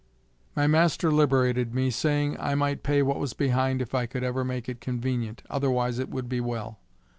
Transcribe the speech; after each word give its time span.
My 0.55 0.65
master 0.65 1.11
liberated 1.11 1.75
me, 1.75 1.91
saying 1.91 2.35
I 2.39 2.55
might 2.55 2.81
pay 2.81 3.03
what 3.03 3.19
was 3.19 3.33
behind 3.33 3.83
if 3.83 3.93
I 3.93 4.07
could 4.07 4.23
ever 4.23 4.43
make 4.43 4.67
it 4.67 4.81
convenient, 4.81 5.43
otherwise 5.47 5.99
it 5.99 6.09
would 6.09 6.27
be 6.27 6.41
well. 6.41 6.79